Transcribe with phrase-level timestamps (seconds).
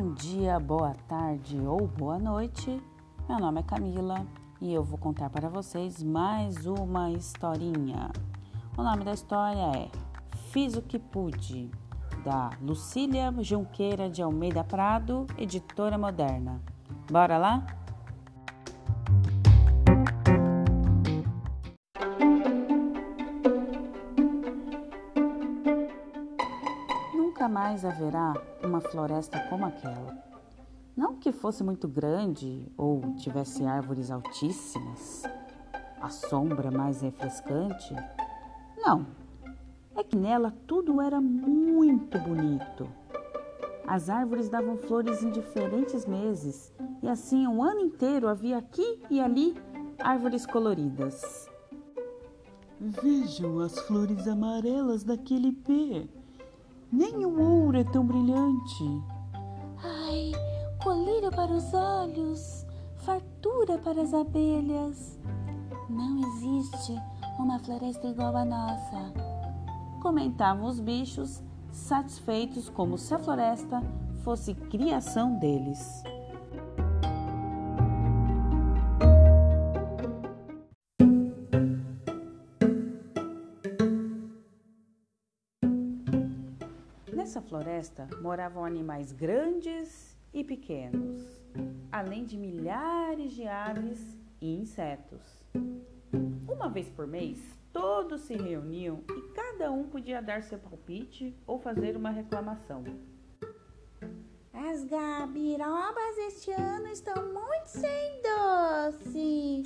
[0.00, 2.82] Bom dia, boa tarde ou boa noite.
[3.28, 4.26] Meu nome é Camila
[4.58, 8.10] e eu vou contar para vocês mais uma historinha.
[8.78, 9.90] O nome da história é
[10.52, 11.70] Fiz o que pude,
[12.24, 16.62] da Lucília Junqueira de Almeida Prado, editora moderna.
[17.12, 17.66] Bora lá?
[27.40, 30.14] Nunca mais haverá uma floresta como aquela.
[30.94, 35.22] Não que fosse muito grande ou tivesse árvores altíssimas,
[36.02, 37.96] a sombra mais refrescante.
[38.76, 39.06] Não,
[39.96, 42.86] é que nela tudo era muito bonito.
[43.86, 46.70] As árvores davam flores em diferentes meses
[47.02, 49.56] e assim o ano inteiro havia aqui e ali
[49.98, 51.48] árvores coloridas.
[52.78, 56.19] Vejam as flores amarelas daquele pé.
[56.92, 58.84] Nem o ouro é tão brilhante.
[59.82, 60.32] Ai,
[60.82, 65.18] colírio para os olhos, fartura para as abelhas.
[65.88, 67.00] Não existe
[67.38, 69.12] uma floresta igual à nossa.
[70.02, 73.80] Comentavam os bichos, satisfeitos como se a floresta
[74.24, 76.02] fosse criação deles.
[87.50, 91.20] Floresta moravam animais grandes e pequenos,
[91.90, 95.20] além de milhares de aves e insetos.
[96.48, 97.40] Uma vez por mês,
[97.72, 102.84] todos se reuniam e cada um podia dar seu palpite ou fazer uma reclamação.
[104.52, 109.64] As gabirobas este ano estão muito sem doce.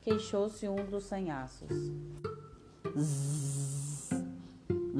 [0.00, 1.68] Queixou-se um dos sanhaços.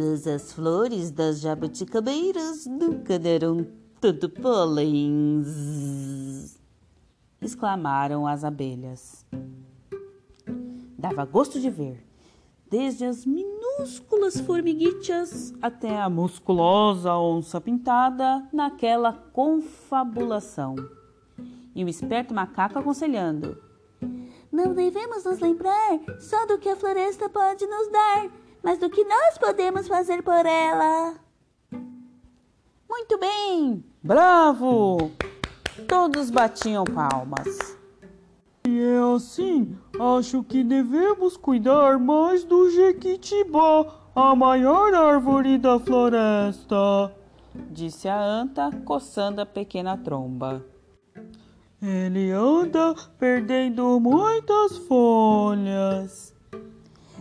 [0.01, 3.67] Mas as flores das jabuticabeiras nunca deram
[4.01, 5.45] tanto pólen.
[7.39, 9.27] Exclamaram as abelhas.
[10.99, 12.03] Dava gosto de ver,
[12.67, 20.77] desde as minúsculas formiguitas até a musculosa onça pintada naquela confabulação.
[21.75, 23.63] E o esperto macaco aconselhando:
[24.51, 28.31] Não devemos nos lembrar só do que a floresta pode nos dar,
[28.63, 31.15] mas do que nós podemos fazer por ela.
[32.89, 33.85] Muito bem!
[34.03, 35.13] Bravo!
[35.87, 37.79] Todos batiam palmas.
[38.67, 39.77] E é assim,
[40.19, 47.15] acho que devemos cuidar mais do Jequitibá, a maior árvore da floresta,
[47.71, 50.65] disse a anta, coçando a pequena tromba.
[51.81, 56.35] Ele anda perdendo muitas folhas.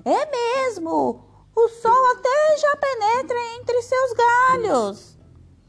[0.04, 1.29] É mesmo!
[1.62, 5.20] O sol até já penetra entre seus galhos,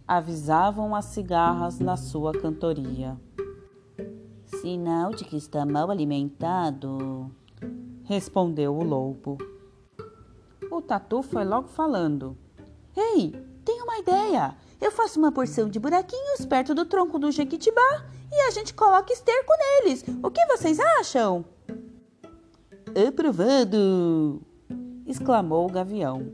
[0.06, 3.21] avisavam as cigarras na sua cantoria.
[4.45, 7.28] Sinal de que está mal alimentado,
[8.05, 9.37] respondeu o lobo.
[10.71, 12.39] O tatu foi logo falando:
[12.97, 13.33] Ei,
[13.65, 14.57] tenho uma ideia!
[14.81, 19.12] Eu faço uma porção de buraquinhos perto do tronco do jequitibá e a gente coloca
[19.12, 20.05] esterco neles.
[20.22, 21.45] O que vocês acham?
[23.09, 24.50] Aprovado!
[25.10, 26.32] Exclamou o gavião.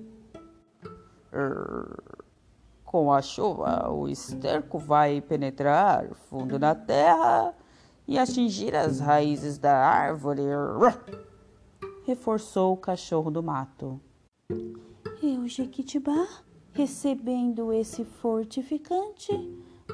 [2.85, 7.55] Com a chuva, o esterco vai penetrar fundo na terra
[8.07, 10.43] e atingir as raízes da árvore.
[12.05, 14.01] Reforçou o cachorro do mato.
[15.23, 16.27] E o Jequitibá,
[16.73, 19.33] recebendo esse fortificante,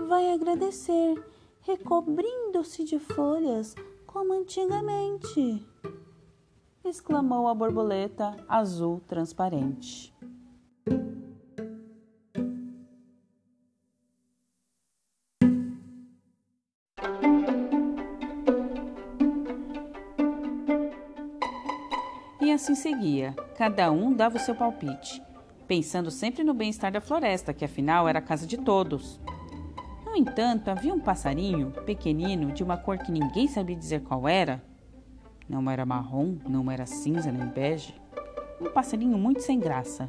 [0.07, 1.15] vai agradecer,
[1.63, 3.75] recobrindo-se de folhas
[4.07, 5.67] como antigamente.
[6.85, 10.13] Exclamou a borboleta azul transparente.
[22.41, 25.23] E assim seguia, cada um dava o seu palpite,
[25.69, 29.21] pensando sempre no bem-estar da floresta, que afinal era a casa de todos.
[30.05, 34.72] No entanto, havia um passarinho, pequenino, de uma cor que ninguém sabia dizer qual era.
[35.53, 37.95] Não era marrom, não era cinza nem bege.
[38.59, 40.09] Um passarinho muito sem graça.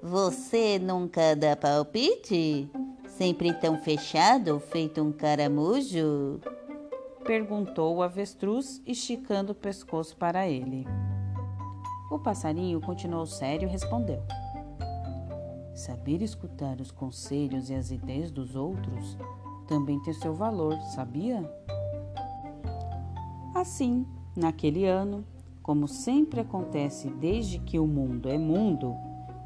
[0.00, 2.70] Você nunca dá palpite?
[3.08, 6.40] Sempre tão fechado, feito um caramujo?
[7.24, 10.86] perguntou o avestruz, esticando o pescoço para ele.
[12.08, 14.22] O passarinho continuou sério e respondeu:
[15.74, 19.18] Saber escutar os conselhos e as ideias dos outros
[19.66, 21.42] também tem seu valor, sabia?
[23.58, 24.06] Assim,
[24.36, 25.24] naquele ano,
[25.64, 28.94] como sempre acontece desde que o mundo é mundo,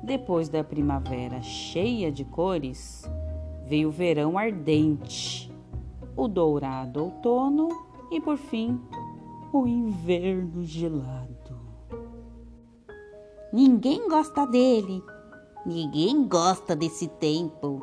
[0.02, 3.10] depois da primavera cheia de cores,
[3.66, 5.50] veio o verão ardente,
[6.14, 7.70] o dourado outono
[8.10, 8.78] e, por fim,
[9.50, 11.58] o inverno gelado.
[13.50, 15.02] Ninguém gosta dele.
[15.64, 17.80] Ninguém gosta desse tempo.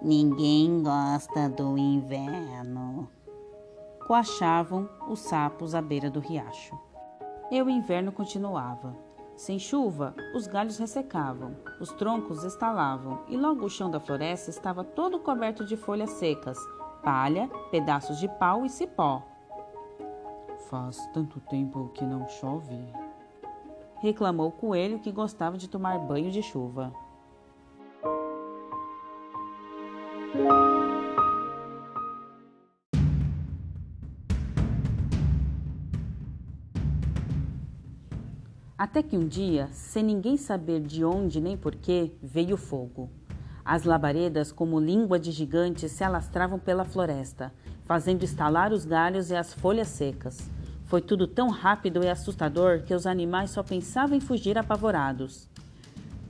[0.00, 3.17] Ninguém gosta do inverno.
[4.08, 6.74] Coachavam os sapos à beira do riacho.
[7.50, 8.96] E o inverno continuava.
[9.36, 14.82] Sem chuva, os galhos ressecavam, os troncos estalavam e logo o chão da floresta estava
[14.82, 16.56] todo coberto de folhas secas,
[17.04, 19.22] palha, pedaços de pau e cipó.
[20.70, 22.82] Faz tanto tempo que não chove,
[24.00, 26.94] reclamou o coelho que gostava de tomar banho de chuva.
[38.78, 43.10] Até que um dia, sem ninguém saber de onde nem porquê, veio o fogo.
[43.64, 47.52] As labaredas, como língua de gigante, se alastravam pela floresta,
[47.84, 50.48] fazendo estalar os galhos e as folhas secas.
[50.84, 55.48] Foi tudo tão rápido e assustador que os animais só pensavam em fugir apavorados.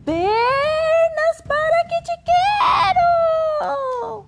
[0.02, 4.24] Pernas para que te quero!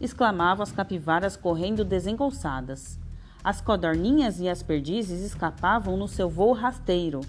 [0.00, 2.98] exclamavam as capivaras correndo desengolçadas.
[3.46, 7.20] As codorninhas e as perdizes escapavam no seu voo rasteiro.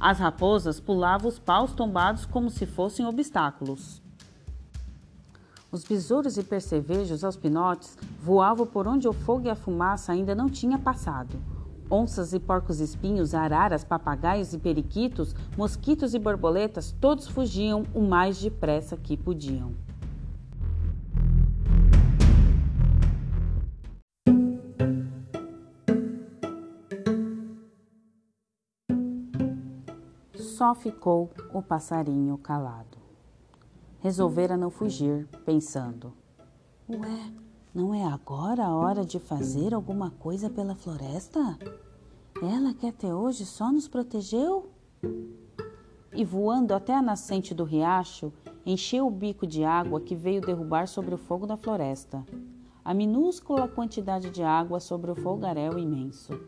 [0.00, 4.02] As raposas pulavam os paus tombados como se fossem obstáculos.
[5.70, 10.34] Os besouros e percevejos aos pinotes voavam por onde o fogo e a fumaça ainda
[10.34, 11.38] não tinha passado.
[11.88, 18.96] Onças e porcos-espinhos, araras, papagaios e periquitos, mosquitos e borboletas, todos fugiam o mais depressa
[18.96, 19.83] que podiam.
[30.56, 33.04] Só ficou o passarinho calado
[34.04, 36.12] resolvera não fugir, pensando:
[36.86, 37.32] Ué,
[37.74, 41.58] não é agora a hora de fazer alguma coisa pela floresta?
[42.42, 44.68] Ela que até hoje só nos protegeu?
[46.12, 48.30] E voando até a nascente do riacho,
[48.66, 52.26] encheu o bico de água que veio derrubar sobre o fogo da floresta.
[52.84, 56.38] A minúscula quantidade de água sobre o folgaréu imenso.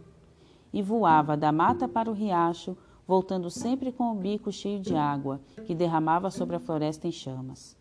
[0.75, 2.76] E voava da mata para o riacho,
[3.06, 7.76] voltando sempre com o bico cheio de água que derramava sobre a floresta em chamas.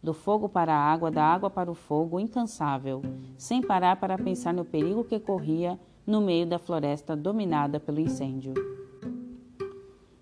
[0.00, 3.02] Do fogo para a água, da água para o fogo, incansável,
[3.36, 8.54] sem parar para pensar no perigo que corria no meio da floresta dominada pelo incêndio.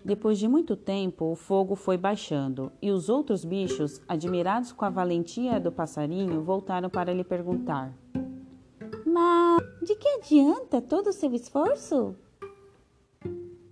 [0.03, 4.89] Depois de muito tempo, o fogo foi baixando e os outros bichos, admirados com a
[4.89, 7.93] valentia do passarinho, voltaram para lhe perguntar:
[9.05, 12.15] Mas de que adianta todo o seu esforço?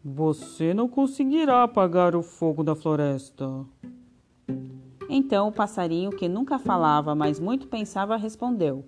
[0.08, 3.66] Você não conseguirá apagar o fogo da floresta.
[5.10, 8.86] Então o passarinho, que nunca falava, mas muito pensava, respondeu: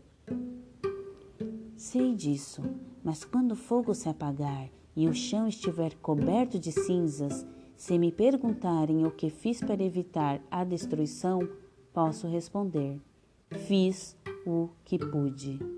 [1.76, 2.62] Sei disso,
[3.04, 8.12] mas quando o fogo se apagar e o chão estiver coberto de cinzas, se me
[8.12, 11.50] perguntarem o que fiz para evitar a destruição,
[11.92, 13.02] posso responder:
[13.50, 14.16] Fiz
[14.46, 15.77] o que pude.